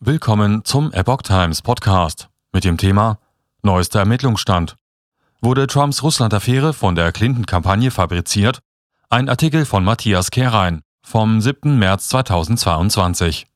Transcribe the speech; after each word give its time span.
Willkommen 0.00 0.62
zum 0.62 0.92
Epoch 0.92 1.22
Times 1.22 1.62
Podcast 1.62 2.28
mit 2.52 2.64
dem 2.64 2.76
Thema 2.76 3.18
Neuester 3.62 4.00
Ermittlungsstand. 4.00 4.76
Wurde 5.40 5.66
Trumps 5.66 6.02
Russland-Affäre 6.02 6.74
von 6.74 6.94
der 6.94 7.12
Clinton-Kampagne 7.12 7.90
fabriziert? 7.90 8.58
Ein 9.08 9.30
Artikel 9.30 9.64
von 9.64 9.84
Matthias 9.84 10.30
Kehrein 10.30 10.82
vom 11.02 11.40
7. 11.40 11.78
März 11.78 12.08
2022. 12.08 13.46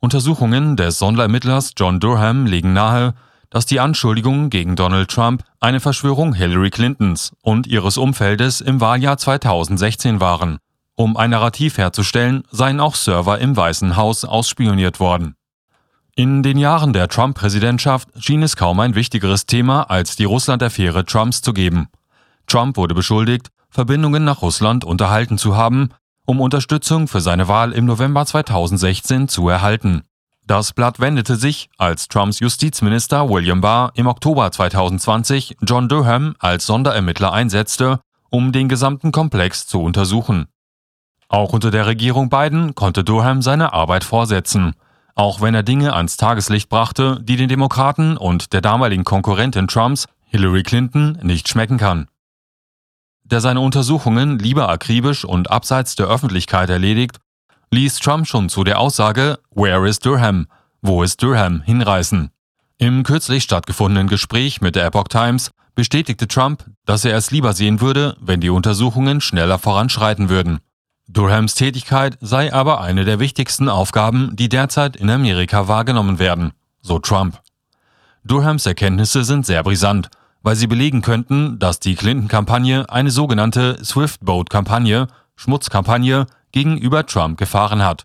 Untersuchungen 0.00 0.76
des 0.76 0.98
Sonderermittlers 0.98 1.72
John 1.78 1.98
Durham 1.98 2.44
legen 2.44 2.74
nahe, 2.74 3.14
dass 3.48 3.64
die 3.64 3.80
Anschuldigungen 3.80 4.50
gegen 4.50 4.76
Donald 4.76 5.10
Trump 5.10 5.44
eine 5.60 5.80
Verschwörung 5.80 6.34
Hillary 6.34 6.68
Clintons 6.68 7.32
und 7.40 7.66
ihres 7.66 7.96
Umfeldes 7.96 8.60
im 8.60 8.82
Wahljahr 8.82 9.16
2016 9.16 10.20
waren 10.20 10.58
um 10.96 11.16
ein 11.16 11.30
Narrativ 11.30 11.78
herzustellen, 11.78 12.44
seien 12.50 12.80
auch 12.80 12.94
Server 12.94 13.38
im 13.38 13.56
Weißen 13.56 13.96
Haus 13.96 14.24
ausspioniert 14.24 15.00
worden. 15.00 15.34
In 16.14 16.42
den 16.42 16.58
Jahren 16.58 16.92
der 16.92 17.08
Trump-Präsidentschaft 17.08 18.08
schien 18.18 18.42
es 18.42 18.56
kaum 18.56 18.80
ein 18.80 18.94
wichtigeres 18.94 19.46
Thema 19.46 19.84
als 19.84 20.16
die 20.16 20.24
Russland-Affäre 20.24 21.06
Trumps 21.06 21.40
zu 21.40 21.54
geben. 21.54 21.88
Trump 22.46 22.76
wurde 22.76 22.94
beschuldigt, 22.94 23.48
Verbindungen 23.70 24.24
nach 24.24 24.42
Russland 24.42 24.84
unterhalten 24.84 25.38
zu 25.38 25.56
haben, 25.56 25.88
um 26.26 26.40
Unterstützung 26.40 27.08
für 27.08 27.22
seine 27.22 27.48
Wahl 27.48 27.72
im 27.72 27.86
November 27.86 28.26
2016 28.26 29.28
zu 29.28 29.48
erhalten. 29.48 30.02
Das 30.46 30.72
Blatt 30.72 31.00
wendete 31.00 31.36
sich, 31.36 31.70
als 31.78 32.08
Trumps 32.08 32.40
Justizminister 32.40 33.30
William 33.30 33.60
Barr 33.62 33.92
im 33.94 34.06
Oktober 34.06 34.50
2020 34.50 35.56
John 35.62 35.88
Durham 35.88 36.34
als 36.38 36.66
Sonderermittler 36.66 37.32
einsetzte, 37.32 38.00
um 38.28 38.52
den 38.52 38.68
gesamten 38.68 39.12
Komplex 39.12 39.66
zu 39.66 39.80
untersuchen. 39.80 40.46
Auch 41.32 41.54
unter 41.54 41.70
der 41.70 41.86
Regierung 41.86 42.28
Biden 42.28 42.74
konnte 42.74 43.04
Durham 43.04 43.40
seine 43.40 43.72
Arbeit 43.72 44.04
fortsetzen, 44.04 44.74
auch 45.14 45.40
wenn 45.40 45.54
er 45.54 45.62
Dinge 45.62 45.94
ans 45.94 46.18
Tageslicht 46.18 46.68
brachte, 46.68 47.20
die 47.22 47.36
den 47.36 47.48
Demokraten 47.48 48.18
und 48.18 48.52
der 48.52 48.60
damaligen 48.60 49.04
Konkurrentin 49.04 49.66
Trumps, 49.66 50.06
Hillary 50.26 50.62
Clinton, 50.62 51.18
nicht 51.22 51.48
schmecken 51.48 51.78
kann. 51.78 52.06
Der 53.24 53.40
seine 53.40 53.60
Untersuchungen 53.60 54.38
lieber 54.38 54.68
akribisch 54.68 55.24
und 55.24 55.50
abseits 55.50 55.96
der 55.96 56.06
Öffentlichkeit 56.06 56.68
erledigt, 56.68 57.16
ließ 57.70 58.00
Trump 58.00 58.26
schon 58.26 58.50
zu 58.50 58.62
der 58.62 58.78
Aussage 58.78 59.38
Where 59.54 59.88
is 59.88 60.00
Durham? 60.00 60.48
Wo 60.82 61.02
ist 61.02 61.22
Durham? 61.22 61.62
hinreißen. 61.62 62.30
Im 62.76 63.04
kürzlich 63.04 63.44
stattgefundenen 63.44 64.08
Gespräch 64.08 64.60
mit 64.60 64.76
der 64.76 64.84
Epoch 64.84 65.08
Times 65.08 65.50
bestätigte 65.74 66.28
Trump, 66.28 66.66
dass 66.84 67.06
er 67.06 67.16
es 67.16 67.30
lieber 67.30 67.54
sehen 67.54 67.80
würde, 67.80 68.18
wenn 68.20 68.42
die 68.42 68.50
Untersuchungen 68.50 69.22
schneller 69.22 69.58
voranschreiten 69.58 70.28
würden. 70.28 70.60
Durhams 71.12 71.52
Tätigkeit 71.52 72.16
sei 72.22 72.54
aber 72.54 72.80
eine 72.80 73.04
der 73.04 73.20
wichtigsten 73.20 73.68
Aufgaben, 73.68 74.34
die 74.34 74.48
derzeit 74.48 74.96
in 74.96 75.10
Amerika 75.10 75.68
wahrgenommen 75.68 76.18
werden, 76.18 76.52
so 76.80 76.98
Trump. 76.98 77.38
Durhams 78.24 78.64
Erkenntnisse 78.64 79.22
sind 79.22 79.44
sehr 79.44 79.62
brisant, 79.62 80.08
weil 80.42 80.56
sie 80.56 80.66
belegen 80.66 81.02
könnten, 81.02 81.58
dass 81.58 81.80
die 81.80 81.96
Clinton-Kampagne 81.96 82.88
eine 82.88 83.10
sogenannte 83.10 83.84
Swift-Boat-Kampagne, 83.84 85.06
Schmutzkampagne, 85.36 86.24
gegenüber 86.50 87.04
Trump 87.04 87.36
gefahren 87.36 87.84
hat. 87.84 88.04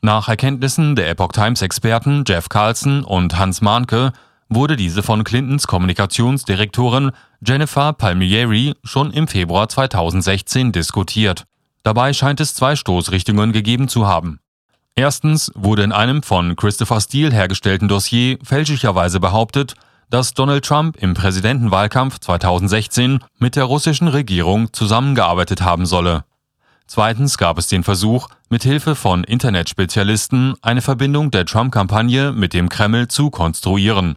Nach 0.00 0.26
Erkenntnissen 0.30 0.96
der 0.96 1.10
Epoch 1.10 1.32
Times-Experten 1.32 2.24
Jeff 2.26 2.48
Carlson 2.48 3.04
und 3.04 3.38
Hans 3.38 3.60
Mahnke 3.60 4.12
wurde 4.48 4.76
diese 4.76 5.02
von 5.02 5.24
Clintons 5.24 5.66
Kommunikationsdirektorin 5.66 7.10
Jennifer 7.46 7.92
Palmieri 7.92 8.76
schon 8.82 9.12
im 9.12 9.28
Februar 9.28 9.68
2016 9.68 10.72
diskutiert. 10.72 11.44
Dabei 11.82 12.12
scheint 12.12 12.40
es 12.40 12.54
zwei 12.54 12.76
Stoßrichtungen 12.76 13.52
gegeben 13.52 13.88
zu 13.88 14.06
haben. 14.06 14.40
Erstens 14.94 15.50
wurde 15.54 15.82
in 15.82 15.92
einem 15.92 16.22
von 16.22 16.56
Christopher 16.56 17.00
Steele 17.00 17.32
hergestellten 17.32 17.88
Dossier 17.88 18.38
fälschlicherweise 18.42 19.20
behauptet, 19.20 19.74
dass 20.10 20.34
Donald 20.34 20.64
Trump 20.64 20.96
im 20.96 21.14
Präsidentenwahlkampf 21.14 22.18
2016 22.18 23.20
mit 23.38 23.56
der 23.56 23.64
russischen 23.64 24.08
Regierung 24.08 24.72
zusammengearbeitet 24.72 25.62
haben 25.62 25.86
solle. 25.86 26.24
Zweitens 26.86 27.38
gab 27.38 27.56
es 27.56 27.68
den 27.68 27.84
Versuch, 27.84 28.28
mit 28.48 28.64
Hilfe 28.64 28.96
von 28.96 29.22
Internetspezialisten 29.22 30.54
eine 30.60 30.82
Verbindung 30.82 31.30
der 31.30 31.46
Trump-Kampagne 31.46 32.32
mit 32.32 32.52
dem 32.52 32.68
Kreml 32.68 33.06
zu 33.06 33.30
konstruieren. 33.30 34.16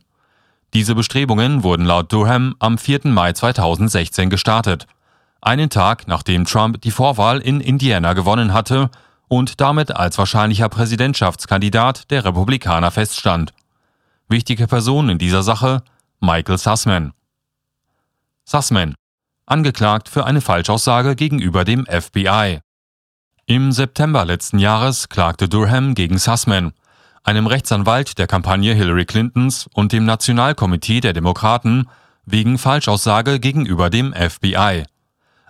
Diese 0.74 0.96
Bestrebungen 0.96 1.64
wurden 1.64 1.86
laut 1.86 2.12
Durham 2.12 2.56
am 2.58 2.80
4. 2.80 3.02
Mai 3.06 3.34
2016 3.34 4.32
gestartet 4.32 4.88
einen 5.46 5.70
Tag 5.70 6.08
nachdem 6.08 6.46
Trump 6.46 6.82
die 6.82 6.92
Vorwahl 6.92 7.40
in 7.40 7.62
Indiana 7.62 8.14
gewonnen 8.14 8.54
hatte 8.54 8.90
und 9.28 9.62
damit 9.62 9.96
als 9.96 10.18
wahrscheinlicher 10.18 10.70
Präsidentschaftskandidat 10.70 12.12
der 12.12 12.26
Republikaner 12.26 12.92
feststand. 12.92 13.54
Wichtige 14.30 14.68
Person 14.68 15.10
in 15.10 15.18
dieser 15.18 15.44
Sache 15.44 15.84
Michael 16.20 16.58
Sussman. 16.58 17.14
Sussman, 18.46 18.96
angeklagt 19.46 20.10
für 20.10 20.26
eine 20.26 20.42
Falschaussage 20.42 21.16
gegenüber 21.16 21.66
dem 21.66 21.86
FBI. 21.86 22.60
Im 23.46 23.72
September 23.72 24.24
letzten 24.24 24.60
Jahres 24.60 25.10
klagte 25.10 25.50
Durham 25.50 25.96
gegen 25.96 26.18
Sussman, 26.18 26.74
einem 27.24 27.48
Rechtsanwalt 27.48 28.18
der 28.18 28.28
Kampagne 28.28 28.74
Hillary 28.74 29.06
Clintons 29.06 29.68
und 29.74 29.92
dem 29.92 30.06
Nationalkomitee 30.06 31.02
der 31.02 31.14
Demokraten, 31.14 31.90
wegen 32.26 32.58
Falschaussage 32.58 33.40
gegenüber 33.40 33.90
dem 33.90 34.14
FBI. 34.14 34.86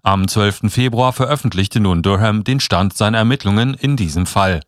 Am 0.06 0.28
12. 0.28 0.64
Februar 0.68 1.14
veröffentlichte 1.14 1.80
nun 1.80 2.02
Durham 2.02 2.44
den 2.44 2.60
Stand 2.60 2.94
seiner 2.94 3.20
Ermittlungen 3.20 3.74
in 3.74 3.96
diesem 3.96 4.26
Fall. 4.26 4.60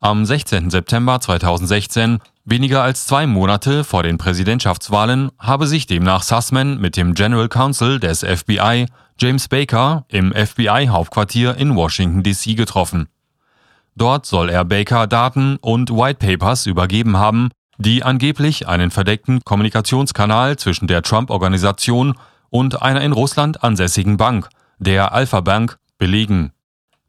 Am 0.00 0.24
16. 0.24 0.70
September 0.70 1.20
2016, 1.20 2.18
weniger 2.46 2.82
als 2.82 3.06
zwei 3.06 3.26
Monate 3.26 3.84
vor 3.84 4.02
den 4.02 4.16
Präsidentschaftswahlen, 4.16 5.30
habe 5.38 5.66
sich 5.66 5.86
demnach 5.86 6.22
Sussman 6.22 6.80
mit 6.80 6.96
dem 6.96 7.12
General 7.12 7.48
Counsel 7.50 8.00
des 8.00 8.20
FBI, 8.20 8.86
James 9.18 9.48
Baker, 9.48 10.06
im 10.08 10.32
FBI-Hauptquartier 10.32 11.56
in 11.56 11.76
Washington, 11.76 12.22
D.C. 12.22 12.54
getroffen. 12.54 13.08
Dort 13.96 14.24
soll 14.24 14.48
er 14.48 14.64
Baker 14.64 15.06
Daten 15.06 15.58
und 15.60 15.90
White 15.90 16.26
Papers 16.26 16.64
übergeben 16.64 17.18
haben, 17.18 17.50
die 17.76 18.02
angeblich 18.02 18.66
einen 18.66 18.90
verdeckten 18.90 19.44
Kommunikationskanal 19.44 20.56
zwischen 20.56 20.86
der 20.86 21.02
Trump-Organisation 21.02 22.14
und 22.54 22.82
einer 22.82 23.00
in 23.00 23.10
Russland 23.10 23.64
ansässigen 23.64 24.16
Bank, 24.16 24.48
der 24.78 25.12
Alpha 25.12 25.40
Bank, 25.40 25.76
belegen. 25.98 26.52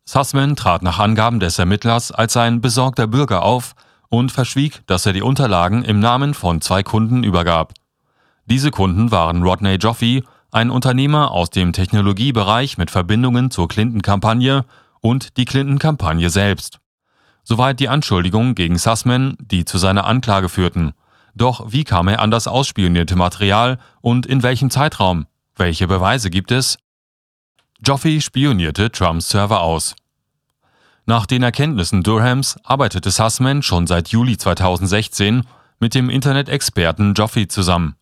Sussman 0.03 0.56
trat 0.56 0.81
nach 0.81 0.97
Angaben 0.97 1.39
des 1.39 1.59
Ermittlers 1.59 2.11
als 2.11 2.35
ein 2.35 2.61
besorgter 2.61 3.06
Bürger 3.06 3.44
auf 3.44 3.75
und 4.09 4.31
verschwieg, 4.31 4.81
dass 4.88 5.05
er 5.05 5.13
die 5.13 5.22
Unterlagen 5.22 5.84
im 5.84 6.00
Namen 6.00 6.34
von 6.34 6.61
zwei 6.61 6.81
Kunden 6.81 7.23
übergab. 7.23 7.73
Diese 8.45 8.72
Kunden 8.72 9.11
waren 9.11 9.44
Rodney 9.44 9.75
Joffe, 9.75 10.23
ein 10.51 10.72
Unternehmer 10.72 11.29
aus 11.29 11.51
dem 11.51 11.73
Technologiebereich 11.73 12.79
mit 12.79 12.89
Verbindungen 12.89 13.51
zur 13.51 13.67
Clinton-Kampagne 13.67 14.66
und 15.00 15.38
die 15.38 15.45
Clinton-Kampagne 15.45 16.31
selbst. 16.31 16.79
Soweit 17.44 17.79
die 17.79 17.89
Anschuldigungen 17.89 18.55
gegen 18.55 18.79
Sussman, 18.79 19.38
die 19.39 19.63
zu 19.63 19.78
seiner 19.78 20.07
Anklage 20.07 20.50
führten. 20.50 20.94
Doch 21.35 21.72
wie 21.72 21.84
kam 21.84 22.07
er 22.07 22.19
an 22.19 22.31
das 22.31 22.47
ausspionierte 22.47 23.16
Material 23.16 23.78
und 24.01 24.25
in 24.25 24.41
welchem 24.41 24.72
Zeitraum? 24.72 25.28
Welche 25.57 25.88
Beweise 25.88 26.29
gibt 26.29 26.51
es? 26.51 26.77
Joffe 27.85 28.19
spionierte 28.19 28.91
Trumps 28.91 29.29
Server 29.29 29.61
aus. 29.61 29.95
Nach 31.05 31.25
den 31.25 31.43
Erkenntnissen 31.43 32.03
Durhams 32.03 32.57
arbeitete 32.63 33.09
Sussman 33.09 33.61
schon 33.61 33.88
seit 33.88 34.09
Juli 34.09 34.38
2016 34.38 35.43
mit 35.79 35.95
dem 35.95 36.09
Internet-Experten 36.09 37.13
Joffe 37.13 37.47
zusammen, 37.47 37.95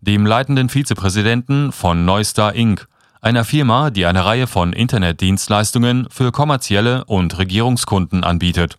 dem 0.00 0.24
leitenden 0.24 0.70
Vizepräsidenten 0.70 1.72
von 1.72 2.06
Neustar 2.06 2.54
Inc., 2.54 2.88
einer 3.20 3.44
Firma, 3.44 3.90
die 3.90 4.06
eine 4.06 4.24
Reihe 4.24 4.46
von 4.46 4.72
Internetdienstleistungen 4.72 6.08
für 6.10 6.32
kommerzielle 6.32 7.04
und 7.04 7.36
Regierungskunden 7.36 8.24
anbietet. 8.24 8.78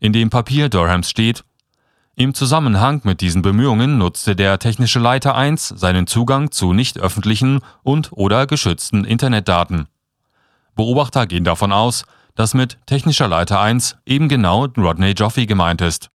In 0.00 0.12
dem 0.12 0.30
Papier 0.30 0.68
Durhams 0.68 1.10
steht, 1.10 1.44
im 2.16 2.34
Zusammenhang 2.34 3.00
mit 3.04 3.20
diesen 3.20 3.42
Bemühungen 3.42 3.98
nutzte 3.98 4.36
der 4.36 4.58
technische 4.58 5.00
Leiter 5.00 5.34
1 5.34 5.68
seinen 5.76 6.06
Zugang 6.06 6.52
zu 6.52 6.72
nicht 6.72 6.98
öffentlichen 6.98 7.60
und/oder 7.82 8.46
geschützten 8.46 9.04
Internetdaten. 9.04 9.88
Beobachter 10.76 11.26
gehen 11.26 11.44
davon 11.44 11.72
aus, 11.72 12.04
dass 12.36 12.54
mit 12.54 12.78
technischer 12.86 13.28
Leiter 13.28 13.60
1 13.60 13.96
eben 14.06 14.28
genau 14.28 14.66
Rodney 14.76 15.10
Joffe 15.10 15.46
gemeint 15.46 15.80
ist. 15.80 16.10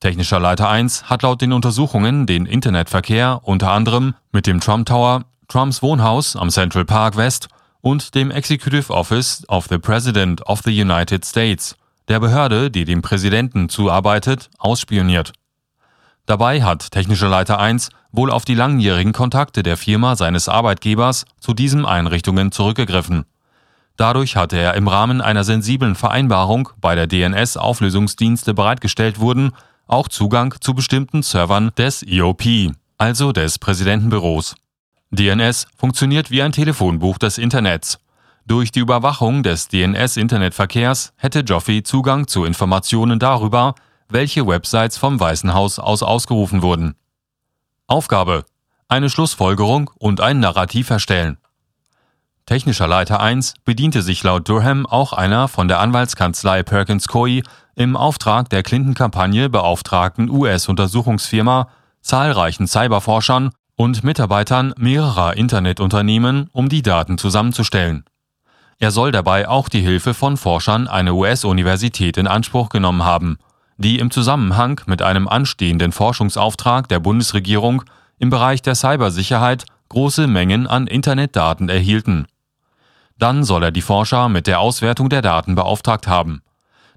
Technischer 0.00 0.40
Leiter 0.40 0.68
1 0.68 1.04
hat 1.04 1.22
laut 1.22 1.40
den 1.40 1.52
Untersuchungen 1.52 2.26
den 2.26 2.44
Internetverkehr 2.44 3.40
unter 3.42 3.70
anderem 3.70 4.14
mit 4.32 4.46
dem 4.46 4.60
Trump 4.60 4.86
Tower, 4.86 5.24
Trumps 5.48 5.82
Wohnhaus 5.82 6.36
am 6.36 6.50
Central 6.50 6.84
Park 6.84 7.16
West 7.16 7.48
und 7.80 8.14
dem 8.14 8.30
Executive 8.30 8.92
Office 8.92 9.44
of 9.48 9.66
the 9.68 9.78
President 9.78 10.44
of 10.46 10.60
the 10.64 10.78
United 10.78 11.24
States 11.24 11.76
der 12.08 12.20
Behörde, 12.20 12.70
die 12.70 12.84
dem 12.84 13.02
Präsidenten 13.02 13.68
zuarbeitet, 13.68 14.50
ausspioniert. 14.58 15.32
Dabei 16.26 16.62
hat 16.62 16.90
technischer 16.92 17.28
Leiter 17.28 17.58
1 17.58 17.90
wohl 18.12 18.30
auf 18.30 18.44
die 18.44 18.54
langjährigen 18.54 19.12
Kontakte 19.12 19.62
der 19.62 19.76
Firma 19.76 20.16
seines 20.16 20.48
Arbeitgebers 20.48 21.24
zu 21.40 21.54
diesen 21.54 21.84
Einrichtungen 21.84 22.52
zurückgegriffen. 22.52 23.24
Dadurch 23.96 24.36
hatte 24.36 24.56
er 24.56 24.74
im 24.74 24.88
Rahmen 24.88 25.20
einer 25.20 25.44
sensiblen 25.44 25.94
Vereinbarung 25.94 26.70
bei 26.80 26.94
der 26.94 27.06
DNS 27.06 27.56
Auflösungsdienste 27.56 28.54
bereitgestellt 28.54 29.18
wurden, 29.18 29.52
auch 29.86 30.08
Zugang 30.08 30.54
zu 30.60 30.74
bestimmten 30.74 31.22
Servern 31.22 31.72
des 31.76 32.02
EOP, 32.02 32.72
also 32.98 33.32
des 33.32 33.58
Präsidentenbüros. 33.58 34.54
DNS 35.10 35.66
funktioniert 35.76 36.30
wie 36.30 36.42
ein 36.42 36.52
Telefonbuch 36.52 37.18
des 37.18 37.36
Internets. 37.36 37.98
Durch 38.44 38.72
die 38.72 38.80
Überwachung 38.80 39.42
des 39.42 39.68
DNS-Internetverkehrs 39.68 41.12
hätte 41.16 41.40
Joffe 41.40 41.82
Zugang 41.84 42.26
zu 42.26 42.44
Informationen 42.44 43.18
darüber, 43.18 43.74
welche 44.08 44.46
Websites 44.46 44.98
vom 44.98 45.20
Weißen 45.20 45.54
Haus 45.54 45.78
aus 45.78 46.02
ausgerufen 46.02 46.60
wurden. 46.60 46.96
Aufgabe: 47.86 48.44
Eine 48.88 49.10
Schlussfolgerung 49.10 49.90
und 49.98 50.20
ein 50.20 50.40
Narrativ 50.40 50.90
erstellen. 50.90 51.38
Technischer 52.44 52.88
Leiter 52.88 53.20
1 53.20 53.54
bediente 53.64 54.02
sich 54.02 54.24
laut 54.24 54.48
Durham 54.48 54.86
auch 54.86 55.12
einer 55.12 55.46
von 55.46 55.68
der 55.68 55.78
Anwaltskanzlei 55.78 56.64
Perkins 56.64 57.06
Coie 57.06 57.42
im 57.76 57.96
Auftrag 57.96 58.50
der 58.50 58.64
Clinton-Kampagne 58.64 59.48
beauftragten 59.48 60.28
US-Untersuchungsfirma, 60.28 61.68
zahlreichen 62.00 62.66
Cyberforschern 62.66 63.52
und 63.76 64.02
Mitarbeitern 64.02 64.74
mehrerer 64.76 65.36
Internetunternehmen, 65.36 66.50
um 66.52 66.68
die 66.68 66.82
Daten 66.82 67.16
zusammenzustellen. 67.16 68.04
Er 68.82 68.90
soll 68.90 69.12
dabei 69.12 69.48
auch 69.48 69.68
die 69.68 69.80
Hilfe 69.80 70.12
von 70.12 70.36
Forschern 70.36 70.88
einer 70.88 71.14
US-Universität 71.14 72.16
in 72.16 72.26
Anspruch 72.26 72.68
genommen 72.68 73.04
haben, 73.04 73.38
die 73.76 74.00
im 74.00 74.10
Zusammenhang 74.10 74.80
mit 74.86 75.02
einem 75.02 75.28
anstehenden 75.28 75.92
Forschungsauftrag 75.92 76.88
der 76.88 76.98
Bundesregierung 76.98 77.84
im 78.18 78.28
Bereich 78.28 78.60
der 78.60 78.74
Cybersicherheit 78.74 79.66
große 79.88 80.26
Mengen 80.26 80.66
an 80.66 80.88
Internetdaten 80.88 81.68
erhielten. 81.68 82.26
Dann 83.16 83.44
soll 83.44 83.62
er 83.62 83.70
die 83.70 83.82
Forscher 83.82 84.28
mit 84.28 84.48
der 84.48 84.58
Auswertung 84.58 85.08
der 85.08 85.22
Daten 85.22 85.54
beauftragt 85.54 86.08
haben. 86.08 86.42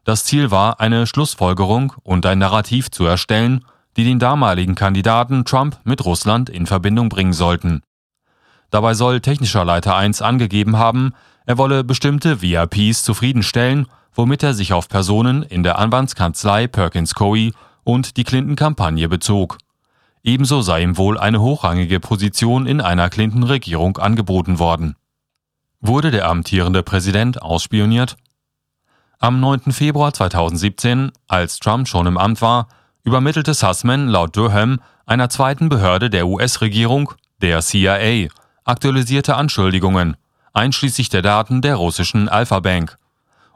Das 0.06 0.24
Ziel 0.24 0.50
war, 0.50 0.80
eine 0.80 1.06
Schlussfolgerung 1.06 1.94
und 2.02 2.26
ein 2.26 2.40
Narrativ 2.40 2.90
zu 2.90 3.06
erstellen, 3.06 3.64
die 3.96 4.06
den 4.06 4.18
damaligen 4.18 4.74
Kandidaten 4.74 5.46
Trump 5.46 5.78
mit 5.84 6.04
Russland 6.04 6.50
in 6.50 6.66
Verbindung 6.66 7.10
bringen 7.10 7.34
sollten. 7.34 7.84
Dabei 8.72 8.96
soll 8.96 9.22
technischer 9.22 9.64
Leiter 9.64 9.96
1 9.96 10.24
angegeben 10.24 10.78
haben, 10.78 11.14
er 11.46 11.58
wolle 11.58 11.84
bestimmte 11.84 12.42
VIPs 12.42 13.04
zufriedenstellen, 13.04 13.88
womit 14.14 14.44
er 14.44 14.54
sich 14.54 14.74
auf 14.74 14.90
Personen 14.90 15.44
in 15.44 15.64
der 15.64 15.78
Anwaltskanzlei 15.78 16.68
Perkins 16.68 17.14
Coie 17.16 17.52
und 17.84 18.18
die 18.18 18.24
Clinton-Kampagne 18.24 19.08
bezog. 19.10 19.58
Ebenso 20.24 20.62
sei 20.62 20.82
ihm 20.82 20.98
wohl 20.98 21.20
eine 21.20 21.40
hochrangige 21.42 22.00
Position 22.00 22.66
in 22.66 22.82
einer 22.82 23.10
Clinton-Regierung 23.10 23.98
angeboten 23.98 24.58
worden. 24.58 24.96
Wurde 25.82 26.10
der 26.10 26.28
amtierende 26.28 26.82
Präsident 26.82 27.42
ausspioniert? 27.42 28.18
Am 29.20 29.40
9. 29.40 29.72
Februar 29.72 30.14
2017, 30.14 31.12
als 31.28 31.60
Trump 31.60 31.88
schon 31.88 32.08
im 32.08 32.18
Amt 32.18 32.42
war, 32.42 32.68
übermittelte 33.04 33.54
Sussman 33.54 34.08
laut 34.08 34.36
Durham 34.36 34.80
einer 35.06 35.30
zweiten 35.30 35.70
Behörde 35.70 36.10
der 36.10 36.28
US-Regierung, 36.28 37.14
der 37.42 37.62
CIA, 37.62 38.30
aktualisierte 38.64 39.36
Anschuldigungen, 39.36 40.18
einschließlich 40.56 41.10
der 41.10 41.22
Daten 41.22 41.62
der 41.62 41.76
russischen 41.76 42.30
Alpha 42.30 42.60
Bank 42.60 42.98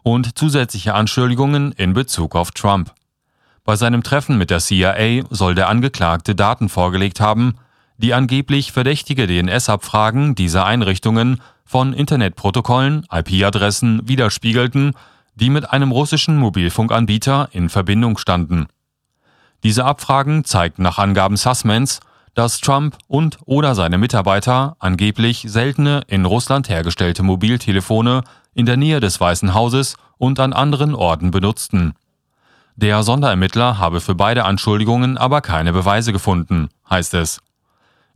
und 0.03 0.37
zusätzliche 0.37 0.93
Anschuldigungen 0.93 1.71
in 1.73 1.93
Bezug 1.93 2.35
auf 2.35 2.51
Trump. 2.51 2.93
Bei 3.63 3.75
seinem 3.75 4.03
Treffen 4.03 4.37
mit 4.37 4.49
der 4.49 4.59
CIA 4.59 5.23
soll 5.29 5.55
der 5.55 5.69
Angeklagte 5.69 6.35
Daten 6.35 6.69
vorgelegt 6.69 7.19
haben, 7.19 7.55
die 7.97 8.13
angeblich 8.13 8.71
verdächtige 8.71 9.27
DNS-Abfragen 9.27 10.35
dieser 10.35 10.65
Einrichtungen 10.65 11.41
von 11.65 11.93
Internetprotokollen, 11.93 13.05
IP-Adressen 13.11 14.07
widerspiegelten, 14.07 14.93
die 15.35 15.49
mit 15.49 15.69
einem 15.69 15.91
russischen 15.91 16.37
Mobilfunkanbieter 16.37 17.49
in 17.51 17.69
Verbindung 17.69 18.17
standen. 18.17 18.67
Diese 19.63 19.85
Abfragen 19.85 20.45
zeigten 20.45 20.83
nach 20.83 20.97
Angaben 20.97 21.37
Sussmans, 21.37 21.99
dass 22.33 22.59
Trump 22.59 22.97
und 23.07 23.37
oder 23.45 23.75
seine 23.75 23.97
Mitarbeiter 23.97 24.75
angeblich 24.79 25.45
seltene 25.47 26.01
in 26.07 26.25
Russland 26.25 26.69
hergestellte 26.69 27.23
Mobiltelefone 27.23 28.23
in 28.53 28.65
der 28.65 28.77
Nähe 28.77 28.99
des 28.99 29.19
Weißen 29.19 29.53
Hauses 29.53 29.95
und 30.17 30.39
an 30.39 30.53
anderen 30.53 30.95
Orten 30.95 31.31
benutzten. 31.31 31.93
Der 32.75 33.03
Sonderermittler 33.03 33.77
habe 33.77 33.99
für 33.99 34.15
beide 34.15 34.45
Anschuldigungen 34.45 35.17
aber 35.17 35.41
keine 35.41 35.73
Beweise 35.73 36.13
gefunden, 36.13 36.69
heißt 36.89 37.13
es. 37.15 37.41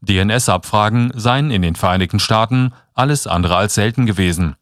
DNS-Abfragen 0.02 1.12
seien 1.16 1.52
in 1.52 1.62
den 1.62 1.76
Vereinigten 1.76 2.20
Staaten 2.20 2.74
alles 2.94 3.28
andere 3.28 3.56
als 3.56 3.74
selten 3.74 4.06
gewesen. 4.06 4.56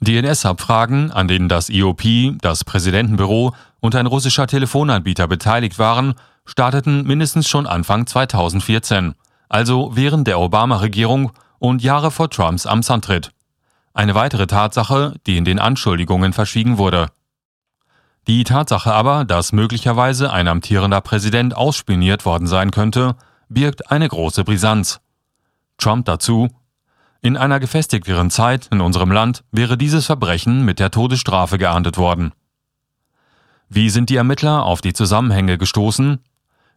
DNS-Abfragen, 0.00 1.10
an 1.10 1.28
denen 1.28 1.48
das 1.48 1.68
IOP, 1.68 2.02
das 2.40 2.64
Präsidentenbüro 2.64 3.54
und 3.80 3.94
ein 3.94 4.06
russischer 4.06 4.46
Telefonanbieter 4.46 5.28
beteiligt 5.28 5.78
waren, 5.78 6.14
starteten 6.44 7.04
mindestens 7.04 7.48
schon 7.48 7.66
Anfang 7.66 8.06
2014, 8.06 9.14
also 9.48 9.90
während 9.94 10.26
der 10.26 10.40
Obama-Regierung 10.40 11.32
und 11.58 11.82
Jahre 11.82 12.10
vor 12.10 12.30
Trumps 12.30 12.66
Amtsantritt. 12.66 13.30
Eine 13.92 14.14
weitere 14.14 14.46
Tatsache, 14.46 15.14
die 15.26 15.36
in 15.36 15.44
den 15.44 15.58
Anschuldigungen 15.58 16.32
verschwiegen 16.32 16.78
wurde. 16.78 17.08
Die 18.26 18.44
Tatsache 18.44 18.92
aber, 18.92 19.24
dass 19.24 19.52
möglicherweise 19.52 20.32
ein 20.32 20.46
amtierender 20.46 21.00
Präsident 21.00 21.56
ausspioniert 21.56 22.24
worden 22.24 22.46
sein 22.46 22.70
könnte, 22.70 23.16
birgt 23.48 23.90
eine 23.90 24.08
große 24.08 24.44
Brisanz. 24.44 25.00
Trump 25.78 26.06
dazu, 26.06 26.48
in 27.22 27.36
einer 27.36 27.60
gefestigteren 27.60 28.30
Zeit 28.30 28.68
in 28.70 28.80
unserem 28.80 29.12
Land 29.12 29.44
wäre 29.50 29.76
dieses 29.76 30.06
Verbrechen 30.06 30.64
mit 30.64 30.78
der 30.78 30.90
Todesstrafe 30.90 31.58
geahndet 31.58 31.98
worden. 31.98 32.32
Wie 33.68 33.90
sind 33.90 34.08
die 34.10 34.16
Ermittler 34.16 34.64
auf 34.64 34.80
die 34.80 34.94
Zusammenhänge 34.94 35.58
gestoßen? 35.58 36.20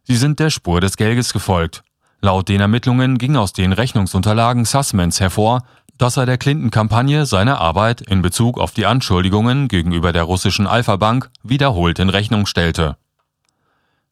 Sie 0.04 0.16
sind 0.16 0.38
der 0.38 0.50
Spur 0.50 0.80
des 0.80 0.96
Geldes 0.96 1.32
gefolgt. 1.32 1.82
Laut 2.20 2.48
den 2.48 2.60
Ermittlungen 2.60 3.18
ging 3.18 3.36
aus 3.36 3.52
den 3.52 3.72
Rechnungsunterlagen 3.72 4.64
Sussmans 4.64 5.20
hervor, 5.20 5.62
dass 5.98 6.16
er 6.16 6.26
der 6.26 6.38
Clinton-Kampagne 6.38 7.24
seine 7.26 7.58
Arbeit 7.58 8.00
in 8.02 8.20
Bezug 8.20 8.58
auf 8.58 8.72
die 8.72 8.86
Anschuldigungen 8.86 9.68
gegenüber 9.68 10.12
der 10.12 10.24
russischen 10.24 10.66
Alpha 10.66 10.96
Bank 10.96 11.30
wiederholt 11.42 11.98
in 11.98 12.10
Rechnung 12.10 12.46
stellte. 12.46 12.96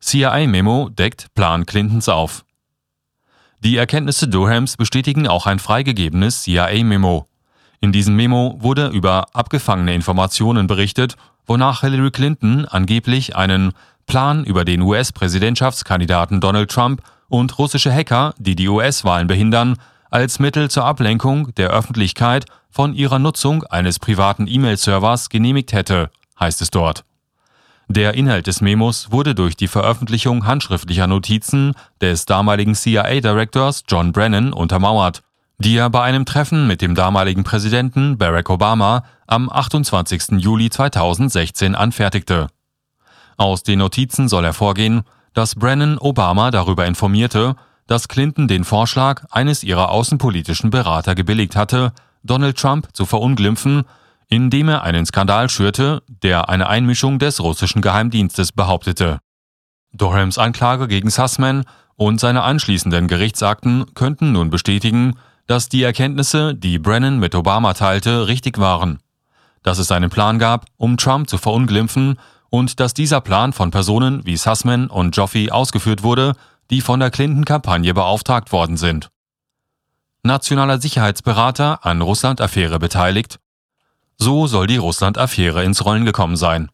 CIA-Memo 0.01 0.89
deckt 0.89 1.35
Plan 1.35 1.67
Clintons 1.67 2.09
auf. 2.09 2.45
Die 3.61 3.77
Erkenntnisse 3.77 4.29
Durhams 4.29 4.77
bestätigen 4.77 5.29
auch 5.29 5.47
ein 5.47 5.59
freigegebenes 5.59 6.43
CIA-Memo. 6.43 7.29
In 7.81 7.93
diesem 7.93 8.17
Memo 8.17 8.57
wurde 8.61 8.89
über 8.89 9.27
abgefangene 9.35 9.95
Informationen 9.95 10.67
berichtet, 10.67 11.17
wonach 11.47 11.81
Hillary 11.81 12.11
Clinton 12.11 12.65
angeblich 12.65 13.37
einen 13.37 13.73
Plan 14.07 14.45
über 14.45 14.65
den 14.65 14.83
US-Präsidentschaftskandidaten 14.83 16.41
Donald 16.41 16.71
Trump 16.71 17.03
und 17.29 17.59
russische 17.59 17.93
Hacker, 17.93 18.35
die 18.39 18.57
die 18.57 18.69
US-Wahlen 18.69 19.27
behindern, 19.27 19.77
als 20.11 20.39
Mittel 20.39 20.71
zur 20.71 20.85
Ablenkung 20.85 21.55
der 21.55 21.71
Öffentlichkeit 21.71 22.45
von 22.71 22.95
ihrer 22.95 23.19
Nutzung 23.19 23.65
eines 23.65 23.99
privaten 23.99 24.47
E-Mail-Servers 24.47 25.31
genehmigt 25.31 25.73
hätte, 25.73 26.11
heißt 26.39 26.61
es 26.63 26.71
dort. 26.71 27.05
Der 27.89 28.15
Inhalt 28.15 28.47
des 28.47 28.61
Memos 28.61 29.11
wurde 29.11 29.35
durch 29.35 29.57
die 29.57 29.69
Veröffentlichung 29.69 30.47
handschriftlicher 30.47 31.07
Notizen 31.07 31.75
des 32.01 32.27
damaligen 32.27 32.75
CIA-Directors 32.75 33.85
John 33.89 34.13
Brennan 34.13 34.53
untermauert, 34.53 35.23
die 35.59 35.77
er 35.77 35.91
bei 35.91 36.03
einem 36.03 36.25
Treffen 36.25 36.67
mit 36.67 36.81
dem 36.81 36.95
damaligen 36.95 37.45
Präsidenten 37.45 38.19
Barack 38.19 38.51
Obama 38.51 39.05
am 39.27 39.51
28. 39.51 40.39
Juli 40.39 40.71
2016 40.71 41.75
anfertigte. 41.75 42.49
Aus 43.43 43.63
den 43.63 43.81
Notizen 43.81 44.29
soll 44.29 44.45
hervorgehen, 44.45 45.03
dass 45.35 45.57
Brennan 45.57 45.99
Obama 45.99 46.51
darüber 46.51 46.87
informierte, 46.87 47.57
dass 47.87 48.09
Clinton 48.09 48.49
den 48.49 48.65
Vorschlag 48.65 49.25
eines 49.31 49.65
ihrer 49.65 49.91
außenpolitischen 49.91 50.71
Berater 50.71 51.15
gebilligt 51.15 51.57
hatte, 51.57 51.93
Donald 52.23 52.57
Trump 52.57 52.89
zu 52.93 53.05
verunglimpfen 53.05 53.85
indem 54.33 54.71
er 54.71 54.83
einen 54.83 55.05
Skandal 55.05 55.51
schürte, 55.51 56.03
der 56.09 56.49
eine 56.49 56.67
Einmischung 56.67 57.19
des 57.19 57.43
russischen 57.43 57.83
Geheimdienstes 57.83 58.53
behauptete. 58.53 59.19
Dorhams 59.93 60.39
Anklage 60.39 60.89
gegen 60.89 61.11
Sussman 61.11 61.65
und 61.97 62.19
seine 62.19 62.43
anschließenden 62.43 63.09
Gerichtsakten 63.09 63.93
könnten 63.93 64.33
nun 64.33 64.49
bestätigen, 64.49 65.19
dass 65.47 65.69
die 65.69 65.83
Erkenntnisse, 65.83 66.55
die 66.55 66.79
Brennan 66.79 67.19
mit 67.19 67.35
Obama 67.35 67.75
teilte, 67.75 68.27
richtig 68.27 68.57
waren. 68.57 69.01
Dass 69.63 69.79
es 69.79 69.93
einen 69.93 70.09
Plan 70.09 70.39
gab, 70.39 70.65
um 70.79 70.97
Trump 70.97 71.29
zu 71.29 71.37
verunglimpfen 71.37 72.17
und 72.53 72.81
dass 72.81 72.93
dieser 72.93 73.23
Plan 73.23 73.55
von 73.55 73.71
Personen 73.71 74.27
wie 74.27 74.37
Sussman 74.37 74.89
und 74.89 75.17
Joffe 75.17 75.49
ausgeführt 75.51 76.03
wurde, 76.03 76.35
die 76.71 76.83
von 76.83 77.01
der 77.01 77.11
Clinton-Kampagne 77.11 77.95
beauftragt 77.95 78.53
worden 78.53 78.77
sind. 78.77 79.09
Nationaler 80.23 80.79
Sicherheitsberater 80.79 81.85
an 81.85 82.03
Russland-Affäre 82.03 82.79
beteiligt 82.79 83.41
so 84.19 84.47
soll 84.47 84.67
die 84.67 84.77
Russland-Affäre 84.77 85.65
ins 85.65 85.85
Rollen 85.85 86.05
gekommen 86.05 86.37
sein. 86.37 86.71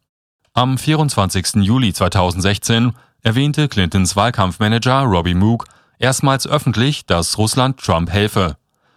Am 0.53 0.77
24. 0.77 1.63
Juli 1.63 1.95
2016 1.95 2.93
erwähnte 3.23 3.69
Clintons 3.69 4.17
Wahlkampfmanager 4.17 5.03
Robbie 5.03 5.35
Moog 5.35 5.65
erstmals 5.99 6.47
öffentlich, 6.47 7.07
dass 7.07 7.39
Russland 7.39 7.79
Trump 7.79 8.11
helfe. 8.11 8.57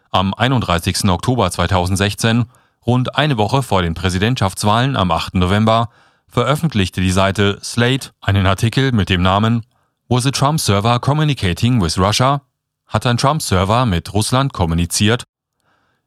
Am 0.09 0.33
31. 0.33 1.05
Oktober 1.05 1.49
2016 1.51 2.45
Rund 2.85 3.15
eine 3.15 3.37
Woche 3.37 3.61
vor 3.61 3.83
den 3.83 3.93
Präsidentschaftswahlen 3.93 4.97
am 4.97 5.11
8. 5.11 5.35
November 5.35 5.89
veröffentlichte 6.31 7.01
die 7.01 7.11
Seite 7.11 7.59
Slate 7.61 8.11
einen 8.21 8.47
Artikel 8.47 8.91
mit 8.93 9.09
dem 9.09 9.21
Namen 9.21 9.65
Was 10.07 10.25
a 10.25 10.31
Trump 10.31 10.59
Server 10.59 10.99
Communicating 10.99 11.81
with 11.81 11.97
Russia? 11.97 12.41
Hat 12.87 13.05
ein 13.05 13.17
Trump-Server 13.17 13.85
mit 13.85 14.13
Russland 14.13 14.51
kommuniziert? 14.51 15.23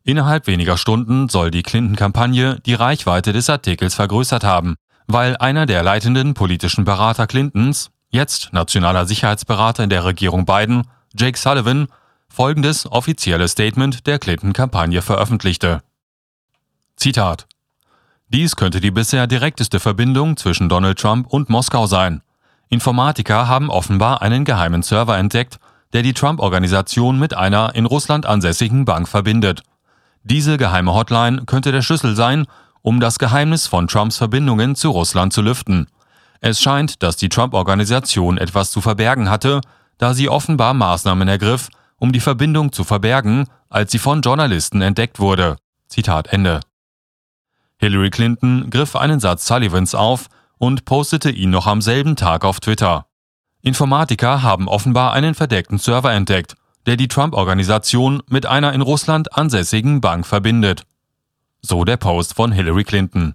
Innerhalb 0.03 0.47
weniger 0.47 0.77
Stunden 0.77 1.31
soll 1.31 1.51
die 1.51 1.63
Clinton-Kampagne 1.63 2.61
die 2.67 2.75
Reichweite 2.75 3.33
des 3.33 3.49
Artikels 3.49 3.95
vergrößert 3.95 4.45
haben, 4.45 4.75
weil 5.07 5.37
einer 5.39 5.65
der 5.65 5.83
leitenden 5.83 6.35
politischen 6.35 6.85
Berater 6.85 7.27
Clintons, 7.27 7.91
jetzt 8.11 8.53
nationaler 8.53 9.07
Sicherheitsberater 9.07 9.83
in 9.83 9.89
der 9.89 10.05
Regierung 10.05 10.45
Biden, 10.45 10.87
Jake 11.19 11.39
Sullivan, 11.39 11.89
folgendes 12.29 12.91
offizielle 12.91 13.49
Statement 13.49 14.07
der 14.07 14.19
Clinton-Kampagne 14.19 15.01
veröffentlichte. 15.01 15.83
Zitat 16.97 17.47
Dies 18.29 18.57
könnte 18.57 18.81
die 18.81 18.91
bisher 18.91 19.27
direkteste 19.27 19.81
Verbindung 19.81 20.37
zwischen 20.37 20.69
Donald 20.69 20.99
Trump 20.99 21.27
und 21.29 21.51
Moskau 21.51 21.87
sein. 21.87 22.23
Informatiker 22.69 23.47
haben 23.47 23.71
offenbar 23.71 24.23
einen 24.23 24.45
geheimen 24.45 24.83
Server 24.83 25.17
entdeckt, 25.17 25.59
der 25.93 26.03
die 26.03 26.15
Trump-Organisation 26.15 27.19
mit 27.19 27.35
einer 27.35 27.75
in 27.75 27.87
Russland 27.87 28.27
ansässigen 28.27 28.85
Bank 28.85 29.09
verbindet. 29.09 29.63
Diese 30.25 30.57
geheime 30.57 30.95
Hotline 30.95 31.45
könnte 31.45 31.71
der 31.71 31.83
Schlüssel 31.83 32.17
sein, 32.17 32.47
um 32.83 32.99
das 32.99 33.19
Geheimnis 33.19 33.67
von 33.67 33.89
Trumps 33.89 34.17
Verbindungen 34.17 34.75
zu 34.75 34.91
Russland 34.91 35.33
zu 35.33 35.43
lüften. 35.43 35.87
Es 36.41 36.61
scheint, 36.61 37.03
dass 37.03 37.17
die 37.17 37.29
Trump-Organisation 37.29 38.39
etwas 38.39 38.71
zu 38.71 38.81
verbergen 38.81 39.31
hatte, 39.31 39.61
da 39.99 40.15
sie 40.15 40.29
offenbar 40.29 40.75
Maßnahmen 40.75 41.29
ergriff, 41.29 41.69
um 41.99 42.13
die 42.13 42.21
Verbindung 42.21 42.73
zu 42.73 42.85
verbergen, 42.85 43.47
als 43.69 43.93
sie 43.93 43.99
von 43.99 44.21
Journalisten 44.21 44.83
entdeckt 44.83 45.21
wurde. 45.21 45.57
Zitat 45.89 46.29
Ende. 46.29 46.61
Hillary 47.79 48.11
Clinton 48.11 48.71
griff 48.71 48.97
einen 48.97 49.21
Satz 49.21 49.47
Sullivans 49.47 49.95
auf 49.95 50.29
und 50.59 50.85
postete 50.85 51.31
ihn 51.31 51.51
noch 51.51 51.67
am 51.67 51.83
selben 51.83 52.17
Tag 52.17 52.45
auf 52.45 52.61
Twitter. 52.61 53.07
Informatiker 53.63 54.43
haben 54.43 54.69
offenbar 54.69 55.13
einen 55.13 55.35
verdeckten 55.35 55.79
Server 55.79 56.13
entdeckt, 56.13 56.55
der 56.87 56.97
die 56.97 57.09
Trump-Organisation 57.09 58.23
mit 58.29 58.47
einer 58.47 58.73
in 58.73 58.83
Russland 58.83 59.37
ansässigen 59.37 60.01
Bank 60.01 60.27
verbindet. 60.27 60.85
So 61.63 61.85
der 61.85 61.97
Post 61.97 62.35
von 62.35 62.53
Hillary 62.53 62.85
Clinton. 62.85 63.35